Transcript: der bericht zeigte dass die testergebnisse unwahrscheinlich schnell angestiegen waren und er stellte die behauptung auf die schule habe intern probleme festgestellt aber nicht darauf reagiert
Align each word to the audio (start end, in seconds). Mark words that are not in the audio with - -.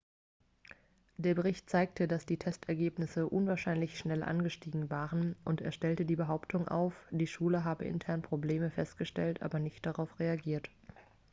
der 1.17 1.35
bericht 1.35 1.69
zeigte 1.69 2.07
dass 2.07 2.25
die 2.25 2.37
testergebnisse 2.39 3.29
unwahrscheinlich 3.29 3.99
schnell 3.99 4.23
angestiegen 4.23 4.89
waren 4.89 5.35
und 5.45 5.61
er 5.61 5.71
stellte 5.71 6.05
die 6.05 6.15
behauptung 6.15 6.67
auf 6.67 6.95
die 7.11 7.27
schule 7.27 7.63
habe 7.65 7.85
intern 7.85 8.23
probleme 8.23 8.71
festgestellt 8.71 9.43
aber 9.43 9.59
nicht 9.59 9.85
darauf 9.85 10.17
reagiert 10.17 10.71